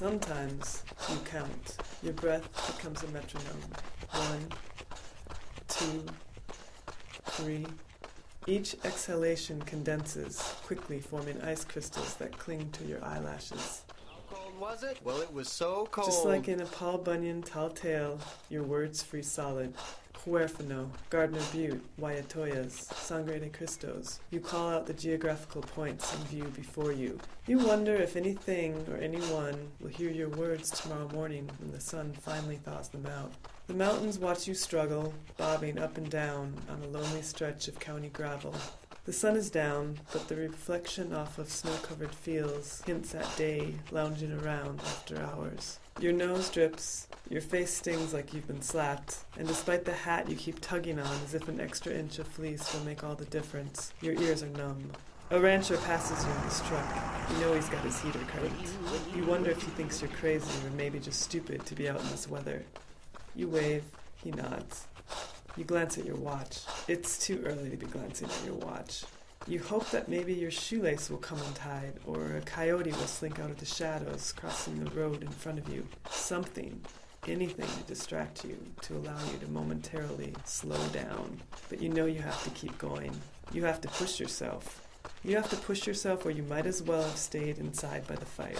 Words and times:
Sometimes 0.00 0.82
you 1.10 1.18
count. 1.26 1.76
Your 2.02 2.14
breath 2.14 2.48
becomes 2.74 3.02
a 3.02 3.08
metronome. 3.08 3.70
One, 4.12 4.48
two, 5.68 6.06
three. 7.26 7.66
Each 8.46 8.74
exhalation 8.86 9.60
condenses, 9.60 10.54
quickly 10.64 11.00
forming 11.00 11.38
ice 11.42 11.64
crystals 11.64 12.14
that 12.14 12.38
cling 12.38 12.70
to 12.70 12.84
your 12.86 13.04
eyelashes. 13.04 13.82
How 14.08 14.34
cold 14.34 14.58
was 14.58 14.82
it? 14.84 14.98
Well, 15.04 15.20
it 15.20 15.30
was 15.34 15.50
so 15.50 15.86
cold. 15.90 16.06
Just 16.06 16.24
like 16.24 16.48
in 16.48 16.62
a 16.62 16.66
Paul 16.66 16.96
Bunyan 16.96 17.42
tall 17.42 17.68
tale, 17.68 18.18
your 18.48 18.62
words 18.62 19.02
freeze 19.02 19.30
solid. 19.30 19.74
Huérfano, 20.26 20.88
Gardner 21.08 21.40
Butte, 21.52 21.80
Wayatoyas, 21.98 22.92
Sangre 22.94 23.38
de 23.38 23.48
Cristos. 23.48 24.20
You 24.30 24.40
call 24.40 24.70
out 24.70 24.86
the 24.86 24.92
geographical 24.92 25.62
points 25.62 26.14
in 26.14 26.20
view 26.24 26.44
before 26.56 26.92
you. 26.92 27.18
You 27.46 27.58
wonder 27.58 27.94
if 27.94 28.16
anything 28.16 28.84
or 28.90 28.96
anyone 28.98 29.68
will 29.80 29.88
hear 29.88 30.10
your 30.10 30.28
words 30.28 30.70
tomorrow 30.70 31.08
morning 31.08 31.48
when 31.58 31.72
the 31.72 31.80
sun 31.80 32.12
finally 32.12 32.56
thaws 32.56 32.88
them 32.88 33.06
out. 33.06 33.32
The 33.66 33.74
mountains 33.74 34.18
watch 34.18 34.46
you 34.46 34.54
struggle, 34.54 35.14
bobbing 35.36 35.78
up 35.78 35.96
and 35.96 36.10
down 36.10 36.54
on 36.68 36.82
a 36.82 36.88
lonely 36.88 37.22
stretch 37.22 37.68
of 37.68 37.80
county 37.80 38.08
gravel. 38.08 38.54
The 39.06 39.12
sun 39.14 39.34
is 39.34 39.48
down, 39.48 39.98
but 40.12 40.28
the 40.28 40.36
reflection 40.36 41.14
off 41.14 41.38
of 41.38 41.48
snow 41.48 41.74
covered 41.82 42.14
fields 42.14 42.82
hints 42.84 43.14
at 43.14 43.34
day 43.36 43.74
lounging 43.90 44.30
around 44.30 44.80
after 44.80 45.18
hours. 45.20 45.78
Your 46.00 46.12
nose 46.12 46.50
drips, 46.50 47.08
your 47.30 47.40
face 47.40 47.72
stings 47.72 48.12
like 48.12 48.34
you've 48.34 48.46
been 48.46 48.60
slapped, 48.60 49.24
and 49.38 49.48
despite 49.48 49.86
the 49.86 49.92
hat 49.92 50.28
you 50.28 50.36
keep 50.36 50.60
tugging 50.60 50.98
on 50.98 51.18
as 51.24 51.34
if 51.34 51.48
an 51.48 51.60
extra 51.60 51.92
inch 51.92 52.18
of 52.18 52.26
fleece 52.28 52.74
will 52.74 52.84
make 52.84 53.02
all 53.02 53.14
the 53.14 53.24
difference, 53.24 53.92
your 54.02 54.14
ears 54.20 54.42
are 54.42 54.48
numb. 54.48 54.92
A 55.30 55.40
rancher 55.40 55.78
passes 55.78 56.24
you 56.24 56.30
in 56.30 56.40
his 56.42 56.60
truck. 56.62 56.96
You 57.30 57.38
know 57.38 57.54
he's 57.54 57.68
got 57.70 57.84
his 57.84 58.00
heater 58.00 58.18
cranked. 58.28 58.70
You 59.16 59.24
wonder 59.24 59.50
if 59.50 59.62
he 59.62 59.70
thinks 59.70 60.02
you're 60.02 60.10
crazy 60.10 60.50
or 60.66 60.70
maybe 60.72 60.98
just 60.98 61.20
stupid 61.20 61.64
to 61.66 61.74
be 61.74 61.88
out 61.88 62.00
in 62.00 62.10
this 62.10 62.28
weather. 62.28 62.64
You 63.34 63.48
wave, 63.48 63.84
he 64.22 64.30
nods. 64.30 64.88
You 65.56 65.64
glance 65.64 65.98
at 65.98 66.06
your 66.06 66.16
watch. 66.16 66.60
It's 66.88 67.18
too 67.18 67.42
early 67.44 67.70
to 67.70 67.76
be 67.76 67.86
glancing 67.86 68.28
at 68.28 68.44
your 68.44 68.54
watch. 68.54 69.04
You 69.46 69.58
hope 69.58 69.90
that 69.90 70.08
maybe 70.08 70.32
your 70.32 70.50
shoelace 70.50 71.10
will 71.10 71.18
come 71.18 71.38
untied, 71.38 71.94
or 72.06 72.36
a 72.36 72.40
coyote 72.42 72.92
will 72.92 73.06
slink 73.06 73.40
out 73.40 73.50
of 73.50 73.58
the 73.58 73.66
shadows, 73.66 74.32
crossing 74.32 74.84
the 74.84 74.90
road 74.90 75.22
in 75.22 75.28
front 75.28 75.58
of 75.58 75.68
you. 75.68 75.86
Something, 76.10 76.80
anything 77.26 77.66
to 77.66 77.82
distract 77.84 78.44
you, 78.44 78.58
to 78.82 78.96
allow 78.96 79.18
you 79.32 79.38
to 79.38 79.50
momentarily 79.50 80.34
slow 80.44 80.82
down. 80.88 81.40
But 81.68 81.82
you 81.82 81.88
know 81.88 82.06
you 82.06 82.20
have 82.20 82.42
to 82.44 82.50
keep 82.50 82.76
going. 82.78 83.12
You 83.52 83.64
have 83.64 83.80
to 83.80 83.88
push 83.88 84.20
yourself. 84.20 84.86
You 85.24 85.36
have 85.36 85.50
to 85.50 85.56
push 85.56 85.86
yourself 85.86 86.24
or 86.24 86.30
you 86.30 86.42
might 86.44 86.66
as 86.66 86.82
well 86.82 87.02
have 87.02 87.16
stayed 87.16 87.58
inside 87.58 88.06
by 88.06 88.14
the 88.14 88.26
fire. 88.26 88.54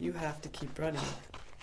You 0.00 0.12
have 0.12 0.40
to 0.42 0.48
keep 0.48 0.78
running. 0.78 1.00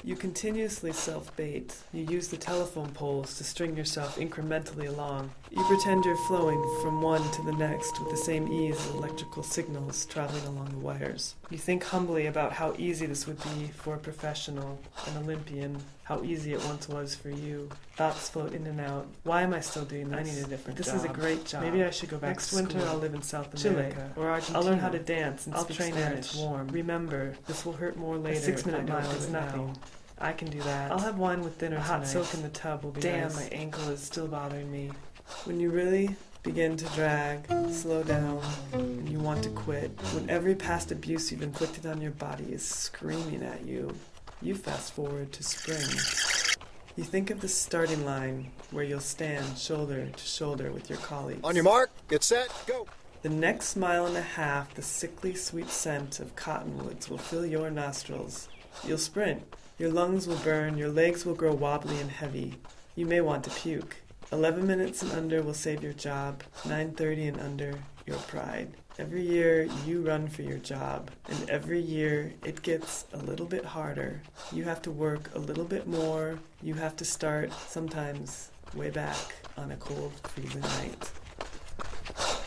You 0.03 0.15
continuously 0.15 0.93
self 0.93 1.35
bait. 1.35 1.75
You 1.93 2.03
use 2.05 2.27
the 2.27 2.37
telephone 2.37 2.89
poles 2.89 3.37
to 3.37 3.43
string 3.43 3.77
yourself 3.77 4.15
incrementally 4.15 4.87
along. 4.87 5.29
You 5.51 5.63
pretend 5.65 6.05
you're 6.05 6.15
flowing 6.27 6.59
from 6.81 7.03
one 7.03 7.21
to 7.33 7.43
the 7.43 7.51
next 7.51 7.99
with 7.99 8.09
the 8.09 8.17
same 8.17 8.51
ease 8.51 8.79
as 8.79 8.95
electrical 8.95 9.43
signals 9.43 10.05
traveling 10.05 10.43
along 10.45 10.69
the 10.69 10.77
wires. 10.77 11.35
You 11.51 11.59
think 11.59 11.83
humbly 11.83 12.25
about 12.25 12.53
how 12.53 12.73
easy 12.79 13.05
this 13.05 13.27
would 13.27 13.43
be 13.43 13.67
for 13.75 13.93
a 13.93 13.99
professional, 13.99 14.79
an 15.05 15.17
Olympian, 15.17 15.77
how 16.03 16.23
easy 16.23 16.53
it 16.53 16.65
once 16.65 16.89
was 16.89 17.13
for 17.13 17.29
you. 17.29 17.69
Thoughts 18.01 18.29
float 18.29 18.53
in 18.53 18.65
and 18.65 18.81
out. 18.81 19.07
Why 19.23 19.43
am 19.43 19.53
I 19.53 19.59
still 19.59 19.85
doing 19.85 20.09
this? 20.09 20.19
I 20.19 20.23
need 20.23 20.43
a 20.43 20.47
different 20.47 20.75
This 20.75 20.87
job. 20.87 20.95
is 20.95 21.03
a 21.03 21.09
great 21.09 21.45
job. 21.45 21.61
Maybe 21.61 21.83
I 21.83 21.91
should 21.91 22.09
go 22.09 22.17
back 22.17 22.31
Next 22.31 22.49
to 22.49 22.55
winter 22.55 22.79
school. 22.79 22.89
I'll 22.89 22.97
live 22.97 23.13
in 23.13 23.21
South 23.21 23.55
Chile 23.55 23.75
America 23.75 24.11
or 24.15 24.29
Argentina. 24.31 24.57
I'll 24.57 24.65
learn 24.65 24.79
how 24.79 24.89
to 24.89 24.97
dance 24.97 25.45
and 25.45 25.53
I'll 25.53 25.65
speak 25.65 25.77
train 25.77 25.93
when 25.93 26.13
it's 26.13 26.35
warm. 26.35 26.67
Remember, 26.69 27.35
this 27.45 27.63
will 27.63 27.73
hurt 27.73 27.97
more 27.97 28.17
later. 28.17 28.39
six 28.39 28.65
minute 28.65 28.85
if 28.85 28.89
I 28.89 28.93
don't 28.93 29.03
mile 29.03 29.11
is 29.11 29.29
nothing. 29.29 29.67
now. 29.67 29.73
I 30.17 30.33
can 30.33 30.49
do 30.49 30.59
that. 30.61 30.91
I'll 30.91 30.97
have 30.97 31.19
wine 31.19 31.41
with 31.41 31.59
dinner 31.59 31.77
a 31.77 31.79
hot 31.79 31.97
tonight. 31.97 32.07
silk 32.07 32.33
in 32.33 32.41
the 32.41 32.49
tub 32.49 32.83
will 32.83 32.89
be 32.91 33.01
Damn, 33.01 33.23
nice. 33.23 33.35
my 33.35 33.47
ankle 33.55 33.87
is 33.89 33.99
still 34.01 34.27
bothering 34.27 34.71
me. 34.71 34.89
When 35.43 35.59
you 35.59 35.69
really 35.69 36.15
begin 36.41 36.77
to 36.77 36.85
drag, 36.95 37.45
slow 37.71 38.01
down, 38.01 38.41
and 38.73 39.07
you 39.09 39.19
want 39.19 39.43
to 39.43 39.49
quit, 39.51 39.91
when 40.15 40.27
every 40.27 40.55
past 40.55 40.91
abuse 40.91 41.31
you've 41.31 41.43
inflicted 41.43 41.85
on 41.85 42.01
your 42.01 42.11
body 42.11 42.45
is 42.51 42.63
screaming 42.65 43.43
at 43.43 43.63
you, 43.63 43.93
you 44.41 44.55
fast 44.55 44.93
forward 44.93 45.31
to 45.33 45.43
spring. 45.43 46.40
You 47.01 47.07
think 47.07 47.31
of 47.31 47.41
the 47.41 47.47
starting 47.47 48.05
line 48.05 48.51
where 48.69 48.83
you'll 48.83 48.99
stand 48.99 49.57
shoulder 49.57 50.05
to 50.15 50.23
shoulder 50.23 50.71
with 50.71 50.87
your 50.87 50.99
colleagues. 50.99 51.43
On 51.43 51.55
your 51.55 51.63
mark, 51.63 51.89
get 52.07 52.23
set, 52.23 52.53
go. 52.67 52.85
The 53.23 53.29
next 53.29 53.75
mile 53.75 54.05
and 54.05 54.15
a 54.15 54.21
half, 54.21 54.75
the 54.75 54.83
sickly 54.83 55.33
sweet 55.33 55.69
scent 55.69 56.19
of 56.19 56.35
cottonwoods 56.35 57.09
will 57.09 57.17
fill 57.17 57.43
your 57.43 57.71
nostrils. 57.71 58.49
You'll 58.83 58.99
sprint. 58.99 59.41
Your 59.79 59.89
lungs 59.89 60.27
will 60.27 60.37
burn, 60.43 60.77
your 60.77 60.89
legs 60.89 61.25
will 61.25 61.33
grow 61.33 61.55
wobbly 61.55 61.99
and 61.99 62.11
heavy. 62.11 62.53
You 62.95 63.07
may 63.07 63.19
want 63.19 63.45
to 63.45 63.49
puke. 63.49 63.95
11 64.31 64.65
minutes 64.65 65.01
and 65.01 65.11
under 65.11 65.43
will 65.43 65.53
save 65.53 65.83
your 65.83 65.93
job. 65.93 66.43
9:30 66.63 67.27
and 67.27 67.39
under, 67.41 67.73
your 68.05 68.17
pride. 68.17 68.69
Every 68.97 69.21
year 69.21 69.67
you 69.85 70.01
run 70.07 70.27
for 70.27 70.41
your 70.41 70.57
job, 70.57 71.11
and 71.27 71.49
every 71.49 71.79
year 71.79 72.33
it 72.45 72.61
gets 72.61 73.05
a 73.13 73.17
little 73.17 73.45
bit 73.45 73.65
harder. 73.65 74.21
You 74.51 74.63
have 74.63 74.81
to 74.83 74.91
work 74.91 75.31
a 75.35 75.39
little 75.39 75.65
bit 75.65 75.87
more. 75.87 76.39
You 76.61 76.75
have 76.75 76.95
to 76.97 77.05
start 77.05 77.51
sometimes 77.67 78.51
way 78.73 78.89
back 78.89 79.17
on 79.57 79.71
a 79.71 79.77
cold, 79.77 80.13
freezing 80.23 80.61
night. 80.61 81.11